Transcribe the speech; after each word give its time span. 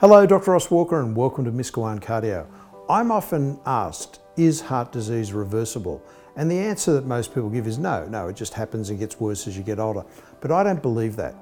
Hello, 0.00 0.24
Dr. 0.24 0.52
Ross 0.52 0.70
Walker, 0.70 1.00
and 1.00 1.16
welcome 1.16 1.44
to 1.44 1.50
Miss 1.50 1.72
Miskawaan 1.72 1.98
Cardio. 1.98 2.46
I'm 2.88 3.10
often 3.10 3.58
asked, 3.66 4.20
is 4.36 4.60
heart 4.60 4.92
disease 4.92 5.32
reversible? 5.32 6.00
And 6.36 6.48
the 6.48 6.56
answer 6.56 6.92
that 6.92 7.04
most 7.04 7.34
people 7.34 7.50
give 7.50 7.66
is 7.66 7.78
no, 7.78 8.06
no, 8.06 8.28
it 8.28 8.36
just 8.36 8.54
happens 8.54 8.90
and 8.90 9.00
gets 9.00 9.18
worse 9.18 9.48
as 9.48 9.56
you 9.56 9.64
get 9.64 9.80
older. 9.80 10.04
But 10.40 10.52
I 10.52 10.62
don't 10.62 10.80
believe 10.80 11.16
that. 11.16 11.34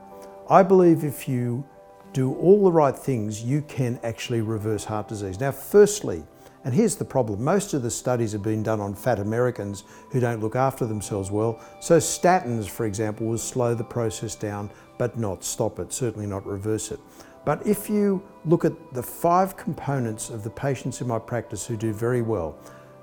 I 0.48 0.62
believe 0.62 1.04
if 1.04 1.28
you 1.28 1.68
do 2.14 2.34
all 2.36 2.64
the 2.64 2.72
right 2.72 2.96
things, 2.96 3.42
you 3.42 3.60
can 3.60 4.00
actually 4.02 4.40
reverse 4.40 4.86
heart 4.86 5.08
disease. 5.08 5.38
Now, 5.38 5.52
firstly, 5.52 6.24
and 6.64 6.72
here's 6.72 6.96
the 6.96 7.04
problem 7.04 7.44
most 7.44 7.74
of 7.74 7.82
the 7.82 7.90
studies 7.90 8.32
have 8.32 8.42
been 8.42 8.62
done 8.62 8.80
on 8.80 8.94
fat 8.94 9.18
Americans 9.18 9.84
who 10.10 10.18
don't 10.18 10.40
look 10.40 10.56
after 10.56 10.86
themselves 10.86 11.30
well. 11.30 11.60
So, 11.80 11.98
statins, 11.98 12.70
for 12.70 12.86
example, 12.86 13.26
will 13.26 13.36
slow 13.36 13.74
the 13.74 13.84
process 13.84 14.34
down 14.34 14.70
but 14.96 15.18
not 15.18 15.44
stop 15.44 15.78
it, 15.78 15.92
certainly 15.92 16.26
not 16.26 16.46
reverse 16.46 16.90
it. 16.90 17.00
But 17.46 17.64
if 17.64 17.88
you 17.88 18.24
look 18.44 18.64
at 18.64 18.72
the 18.92 19.02
five 19.02 19.56
components 19.56 20.30
of 20.30 20.42
the 20.42 20.50
patients 20.50 21.00
in 21.00 21.06
my 21.06 21.20
practice 21.20 21.64
who 21.64 21.76
do 21.76 21.92
very 21.92 22.20
well, 22.20 22.58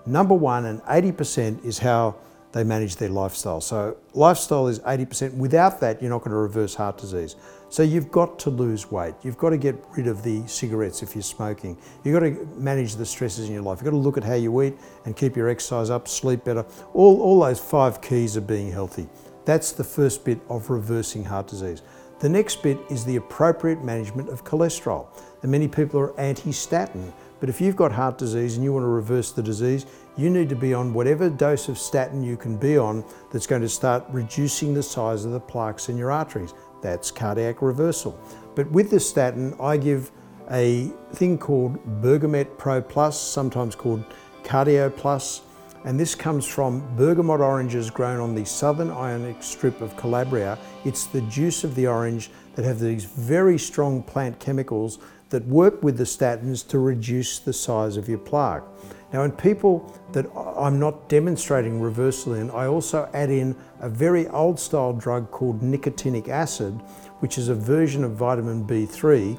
number 0.06 0.36
one, 0.36 0.66
and 0.66 0.82
80% 0.82 1.64
is 1.64 1.80
how 1.80 2.16
they 2.52 2.66
manage 2.66 2.98
their 2.98 3.08
lifestyle. 3.08 3.62
So 3.62 3.96
lifestyle 4.14 4.68
is 4.68 4.82
80%. 4.82 5.34
Without 5.36 5.80
that, 5.80 6.02
you're 6.02 6.12
not 6.12 6.20
going 6.20 6.32
to 6.32 6.38
reverse 6.38 6.76
heart 6.76 6.98
disease. 6.98 7.38
So 7.70 7.84
you've 7.84 8.12
got 8.12 8.38
to 8.40 8.50
lose 8.50 8.92
weight. 8.92 9.16
You've 9.24 9.38
got 9.38 9.52
to 9.52 9.58
get 9.58 9.76
rid 9.96 10.08
of 10.08 10.24
the 10.24 10.46
cigarettes 10.46 11.02
if 11.02 11.16
you're 11.16 11.24
smoking. 11.24 11.78
You've 12.04 12.14
got 12.14 12.26
to 12.26 12.46
manage 12.58 12.98
the 12.98 13.06
stresses 13.06 13.48
in 13.48 13.54
your 13.54 13.64
life. 13.64 13.78
You've 13.78 13.86
got 13.86 13.92
to 13.92 13.98
look 13.98 14.18
at 14.18 14.26
how 14.26 14.36
you 14.36 14.62
eat 14.62 14.76
and 15.06 15.16
keep 15.16 15.38
your 15.38 15.48
exercise 15.48 15.90
up, 15.90 16.10
sleep 16.10 16.44
better. 16.44 16.66
All, 16.94 17.22
all 17.22 17.40
those 17.40 17.62
five 17.62 18.02
keys 18.02 18.36
of 18.36 18.46
being 18.46 18.70
healthy. 18.70 19.08
That's 19.46 19.72
the 19.72 19.84
first 19.86 20.26
bit 20.26 20.40
of 20.50 20.70
reversing 20.70 21.24
heart 21.24 21.48
disease. 21.48 21.82
The 22.24 22.30
next 22.30 22.64
bit 22.64 22.80
is 22.90 23.04
the 23.04 23.18
appropriate 23.18 23.84
management 23.84 24.30
of 24.30 24.46
cholesterol. 24.46 25.08
And 25.42 25.52
many 25.52 25.68
people 25.68 26.00
are 26.00 26.18
anti-statin, 26.18 27.12
but 27.42 27.50
if 27.50 27.60
you've 27.60 27.76
got 27.76 27.92
heart 27.92 28.18
disease 28.18 28.56
and 28.56 28.64
you 28.64 28.72
want 28.72 28.84
to 28.84 28.88
reverse 28.88 29.34
the 29.34 29.44
disease, 29.44 29.86
you 30.16 30.30
need 30.30 30.48
to 30.48 30.56
be 30.56 30.74
on 30.74 30.94
whatever 30.94 31.30
dose 31.30 31.68
of 31.68 31.78
statin 31.78 32.24
you 32.24 32.38
can 32.38 32.56
be 32.56 32.78
on 32.78 33.04
that's 33.30 33.46
going 33.46 33.62
to 33.62 33.68
start 33.68 34.06
reducing 34.10 34.74
the 34.74 34.82
size 34.82 35.26
of 35.26 35.34
the 35.34 35.40
plaques 35.42 35.90
in 35.90 35.98
your 35.98 36.14
arteries. 36.14 36.54
That's 36.82 37.12
cardiac 37.12 37.62
reversal. 37.62 38.18
But 38.56 38.72
with 38.72 38.90
the 38.90 39.02
statin, 39.02 39.54
I 39.60 39.76
give 39.76 40.10
a 40.50 40.94
thing 41.16 41.38
called 41.38 41.78
Bergamet 42.02 42.58
Pro 42.58 42.82
Plus, 42.82 43.20
sometimes 43.20 43.76
called 43.76 44.06
Cardio 44.44 44.96
Plus. 44.96 45.42
And 45.86 46.00
this 46.00 46.16
comes 46.16 46.48
from 46.48 46.82
bergamot 46.96 47.42
oranges 47.42 47.90
grown 47.90 48.22
on 48.22 48.36
the 48.36 48.46
southern 48.46 48.90
Ionic 48.90 49.44
strip 49.44 49.82
of 49.82 49.98
Calabria. 49.98 50.58
It's 50.86 51.08
the 51.08 51.22
juice 51.22 51.64
of 51.64 51.76
the 51.76 51.88
orange 51.88 52.32
that 52.56 52.64
have 52.64 52.80
these 52.80 53.04
very 53.04 53.58
strong 53.58 54.02
plant 54.02 54.40
chemicals 54.40 55.00
that 55.30 55.46
work 55.46 55.84
with 55.84 55.98
the 55.98 56.04
statins 56.04 56.66
to 56.70 56.80
reduce 56.80 57.40
the 57.40 57.52
size 57.52 57.98
of 57.98 58.08
your 58.08 58.20
plaque. 58.20 58.64
Now 59.12 59.24
in 59.24 59.32
people 59.32 59.94
that 60.14 60.26
I'm 60.36 60.80
not 60.80 61.10
demonstrating 61.10 61.82
reversal 61.82 62.36
in, 62.36 62.50
I 62.52 62.68
also 62.68 63.10
add 63.14 63.30
in 63.30 63.56
a 63.80 63.90
very 63.90 64.28
old 64.30 64.60
style 64.60 64.94
drug 64.94 65.32
called 65.32 65.62
nicotinic 65.62 66.30
acid, 66.30 66.74
which 67.20 67.38
is 67.38 67.50
a 67.50 67.56
version 67.56 68.04
of 68.04 68.12
vitamin 68.12 68.66
B3. 68.66 69.38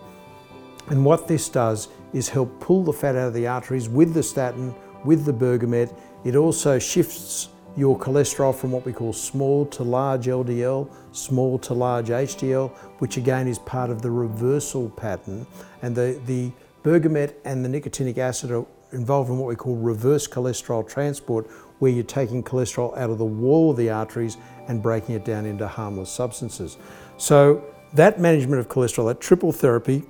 And 0.88 1.04
what 1.04 1.26
this 1.26 1.48
does 1.48 1.88
is 2.12 2.28
help 2.28 2.60
pull 2.60 2.84
the 2.84 2.92
fat 2.92 3.16
out 3.16 3.28
of 3.28 3.34
the 3.34 3.46
arteries 3.46 3.88
with 3.88 4.12
the 4.12 4.22
statin, 4.22 4.74
with 5.04 5.24
the 5.24 5.32
bergamet. 5.32 5.96
It 6.24 6.36
also 6.36 6.78
shifts 6.78 7.48
your 7.76 7.98
cholesterol 7.98 8.54
from 8.54 8.70
what 8.70 8.84
we 8.84 8.92
call 8.92 9.12
small 9.12 9.66
to 9.66 9.82
large 9.82 10.26
LDL, 10.26 10.88
small 11.12 11.58
to 11.60 11.74
large 11.74 12.08
HDL, 12.08 12.70
which 12.98 13.16
again 13.16 13.48
is 13.48 13.58
part 13.60 13.90
of 13.90 14.00
the 14.00 14.10
reversal 14.10 14.90
pattern. 14.90 15.46
And 15.82 15.94
the, 15.94 16.20
the 16.26 16.52
bergamet 16.82 17.34
and 17.44 17.64
the 17.64 17.68
nicotinic 17.68 18.18
acid 18.18 18.52
are 18.52 18.64
involved 18.92 19.28
in 19.28 19.38
what 19.38 19.48
we 19.48 19.56
call 19.56 19.76
reverse 19.76 20.28
cholesterol 20.28 20.88
transport, 20.88 21.50
where 21.80 21.90
you're 21.90 22.04
taking 22.04 22.42
cholesterol 22.42 22.96
out 22.96 23.10
of 23.10 23.18
the 23.18 23.24
wall 23.24 23.72
of 23.72 23.76
the 23.76 23.90
arteries 23.90 24.36
and 24.68 24.82
breaking 24.82 25.16
it 25.16 25.24
down 25.24 25.44
into 25.44 25.66
harmless 25.66 26.10
substances. 26.10 26.78
So 27.16 27.64
that 27.94 28.20
management 28.20 28.60
of 28.60 28.68
cholesterol, 28.68 29.06
that 29.08 29.20
triple 29.20 29.52
therapy, 29.52 30.04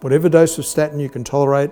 whatever 0.00 0.28
dose 0.28 0.58
of 0.58 0.66
statin 0.66 1.00
you 1.00 1.08
can 1.08 1.24
tolerate, 1.24 1.70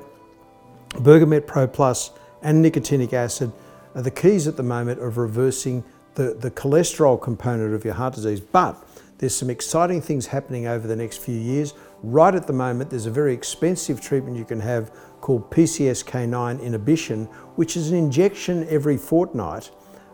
Bergamet 0.94 1.46
Pro 1.46 1.66
Plus 1.66 2.10
and 2.42 2.64
nicotinic 2.64 3.12
acid 3.12 3.52
are 3.94 4.02
the 4.02 4.10
keys 4.10 4.46
at 4.46 4.56
the 4.56 4.62
moment 4.62 5.00
of 5.00 5.18
reversing 5.18 5.84
the, 6.14 6.34
the 6.34 6.50
cholesterol 6.50 7.20
component 7.20 7.74
of 7.74 7.84
your 7.84 7.94
heart 7.94 8.14
disease. 8.14 8.40
But 8.40 8.76
there's 9.18 9.34
some 9.34 9.50
exciting 9.50 10.00
things 10.00 10.26
happening 10.26 10.66
over 10.66 10.86
the 10.86 10.96
next 10.96 11.18
few 11.18 11.34
years. 11.34 11.74
Right 12.02 12.34
at 12.34 12.46
the 12.46 12.52
moment, 12.52 12.90
there's 12.90 13.06
a 13.06 13.10
very 13.10 13.34
expensive 13.34 14.00
treatment 14.00 14.36
you 14.36 14.44
can 14.44 14.60
have 14.60 14.92
called 15.20 15.50
PCSK9 15.50 16.62
inhibition, 16.62 17.24
which 17.56 17.76
is 17.76 17.90
an 17.90 17.96
injection 17.96 18.66
every 18.68 18.96
fortnight. 18.96 19.70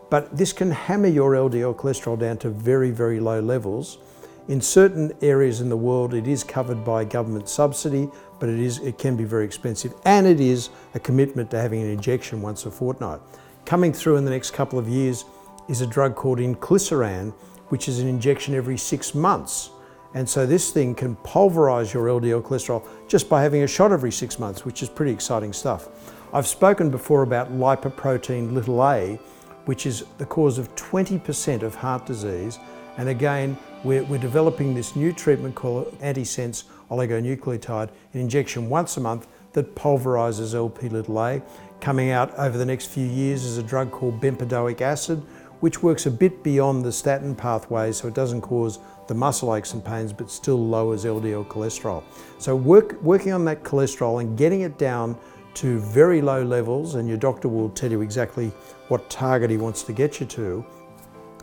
But 0.09 0.35
this 0.35 0.53
can 0.53 0.71
hammer 0.71 1.07
your 1.07 1.33
LDL 1.33 1.75
cholesterol 1.75 2.17
down 2.19 2.37
to 2.39 2.49
very, 2.49 2.91
very 2.91 3.19
low 3.19 3.39
levels. 3.39 3.99
In 4.47 4.61
certain 4.61 5.11
areas 5.21 5.61
in 5.61 5.69
the 5.69 5.77
world, 5.77 6.13
it 6.13 6.27
is 6.27 6.43
covered 6.43 6.85
by 6.85 7.03
government 7.03 7.49
subsidy, 7.49 8.09
but 8.39 8.49
it, 8.49 8.59
is, 8.59 8.79
it 8.79 8.97
can 8.97 9.15
be 9.15 9.23
very 9.23 9.45
expensive. 9.45 9.93
And 10.05 10.27
it 10.27 10.39
is 10.39 10.69
a 10.93 10.99
commitment 10.99 11.51
to 11.51 11.59
having 11.59 11.81
an 11.81 11.89
injection 11.89 12.41
once 12.41 12.65
a 12.65 12.71
fortnight. 12.71 13.19
Coming 13.65 13.93
through 13.93 14.17
in 14.17 14.25
the 14.25 14.31
next 14.31 14.51
couple 14.51 14.77
of 14.77 14.87
years 14.87 15.25
is 15.67 15.81
a 15.81 15.87
drug 15.87 16.15
called 16.15 16.39
inclisiran, 16.39 17.33
which 17.69 17.87
is 17.87 17.99
an 17.99 18.07
injection 18.07 18.53
every 18.53 18.77
six 18.77 19.15
months. 19.15 19.71
And 20.13 20.27
so 20.29 20.45
this 20.45 20.71
thing 20.71 20.95
can 20.95 21.15
pulverize 21.17 21.93
your 21.93 22.07
LDL 22.07 22.41
cholesterol 22.41 22.87
just 23.07 23.27
by 23.27 23.41
having 23.41 23.63
a 23.63 23.67
shot 23.67 23.91
every 23.91 24.11
six 24.11 24.39
months, 24.39 24.63
which 24.63 24.81
is 24.81 24.89
pretty 24.89 25.11
exciting 25.11 25.51
stuff. 25.51 25.89
I've 26.33 26.47
spoken 26.47 26.89
before 26.89 27.23
about 27.23 27.51
lipoprotein 27.51 28.53
little 28.53 28.83
a, 28.85 29.19
which 29.65 29.85
is 29.85 30.05
the 30.17 30.25
cause 30.25 30.57
of 30.57 30.73
20% 30.75 31.63
of 31.63 31.75
heart 31.75 32.05
disease. 32.05 32.59
And 32.97 33.09
again, 33.09 33.57
we're, 33.83 34.03
we're 34.03 34.19
developing 34.19 34.73
this 34.73 34.95
new 34.95 35.11
treatment 35.11 35.55
called 35.55 35.99
antisense 35.99 36.63
oligonucleotide, 36.89 37.89
an 38.13 38.19
injection 38.19 38.69
once 38.69 38.97
a 38.97 39.01
month 39.01 39.27
that 39.53 39.75
pulverizes 39.75 40.53
LP 40.53 40.89
little 40.89 41.19
a. 41.19 41.41
Coming 41.81 42.11
out 42.11 42.33
over 42.37 42.57
the 42.57 42.65
next 42.65 42.87
few 42.87 43.05
years 43.05 43.43
is 43.43 43.57
a 43.57 43.63
drug 43.63 43.91
called 43.91 44.21
bempedoic 44.21 44.81
acid, 44.81 45.23
which 45.61 45.81
works 45.81 46.05
a 46.05 46.11
bit 46.11 46.43
beyond 46.43 46.83
the 46.83 46.91
statin 46.91 47.33
pathway, 47.35 47.91
so 47.91 48.07
it 48.07 48.13
doesn't 48.13 48.41
cause 48.41 48.79
the 49.07 49.13
muscle 49.13 49.55
aches 49.55 49.73
and 49.73 49.83
pains, 49.83 50.11
but 50.11 50.29
still 50.29 50.57
lowers 50.67 51.05
LDL 51.05 51.47
cholesterol. 51.47 52.03
So 52.37 52.55
work, 52.55 53.01
working 53.01 53.31
on 53.31 53.45
that 53.45 53.63
cholesterol 53.63 54.21
and 54.21 54.37
getting 54.37 54.61
it 54.61 54.77
down 54.77 55.17
to 55.55 55.79
very 55.79 56.21
low 56.21 56.43
levels, 56.43 56.95
and 56.95 57.07
your 57.07 57.17
doctor 57.17 57.47
will 57.47 57.69
tell 57.69 57.89
you 57.89 58.01
exactly 58.01 58.49
what 58.89 59.09
target 59.09 59.49
he 59.49 59.57
wants 59.57 59.83
to 59.83 59.93
get 59.93 60.19
you 60.19 60.25
to, 60.25 60.65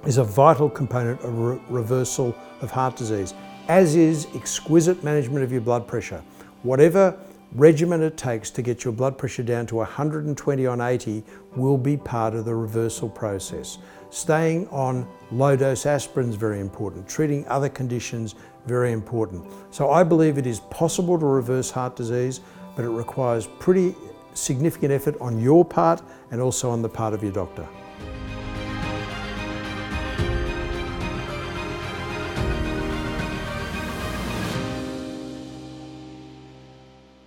is 0.06 0.18
a 0.18 0.24
vital 0.24 0.68
component 0.68 1.20
of 1.22 1.38
re 1.38 1.60
reversal 1.68 2.34
of 2.60 2.70
heart 2.70 2.96
disease, 2.96 3.34
as 3.68 3.96
is 3.96 4.26
exquisite 4.34 5.02
management 5.04 5.44
of 5.44 5.52
your 5.52 5.60
blood 5.60 5.86
pressure. 5.86 6.22
Whatever 6.62 7.18
regimen 7.54 8.02
it 8.02 8.16
takes 8.16 8.50
to 8.50 8.62
get 8.62 8.84
your 8.84 8.92
blood 8.92 9.18
pressure 9.18 9.42
down 9.42 9.66
to 9.66 9.76
120 9.76 10.66
on 10.66 10.80
80 10.80 11.22
will 11.54 11.76
be 11.76 11.96
part 11.96 12.34
of 12.34 12.44
the 12.44 12.54
reversal 12.54 13.08
process. 13.08 13.78
Staying 14.10 14.68
on 14.68 15.06
low 15.30 15.56
dose 15.56 15.86
aspirin 15.86 16.28
is 16.28 16.36
very 16.36 16.60
important. 16.60 17.08
Treating 17.08 17.46
other 17.48 17.68
conditions, 17.68 18.34
very 18.66 18.92
important. 18.92 19.44
So 19.70 19.90
I 19.90 20.04
believe 20.04 20.38
it 20.38 20.46
is 20.46 20.60
possible 20.60 21.18
to 21.18 21.26
reverse 21.26 21.70
heart 21.70 21.96
disease, 21.96 22.40
but 22.76 22.84
it 22.84 22.90
requires 22.90 23.46
pretty 23.58 23.94
significant 24.34 24.92
effort 24.92 25.16
on 25.20 25.40
your 25.40 25.64
part 25.64 26.02
and 26.30 26.40
also 26.40 26.70
on 26.70 26.82
the 26.82 26.88
part 26.88 27.12
of 27.12 27.22
your 27.22 27.32
doctor. 27.32 27.66